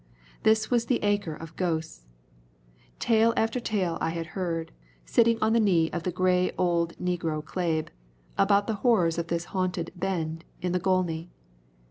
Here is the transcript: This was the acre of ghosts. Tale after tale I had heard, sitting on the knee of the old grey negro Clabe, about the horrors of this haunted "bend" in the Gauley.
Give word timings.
This 0.41 0.71
was 0.71 0.87
the 0.87 0.97
acre 1.03 1.35
of 1.35 1.55
ghosts. 1.55 2.07
Tale 2.97 3.35
after 3.37 3.59
tale 3.59 3.99
I 4.01 4.09
had 4.09 4.25
heard, 4.33 4.71
sitting 5.05 5.37
on 5.43 5.53
the 5.53 5.59
knee 5.59 5.91
of 5.91 6.01
the 6.01 6.53
old 6.57 6.95
grey 6.97 6.97
negro 7.17 7.45
Clabe, 7.45 7.89
about 8.35 8.65
the 8.65 8.73
horrors 8.81 9.19
of 9.19 9.27
this 9.27 9.45
haunted 9.53 9.91
"bend" 9.95 10.43
in 10.59 10.71
the 10.71 10.79
Gauley. 10.79 11.29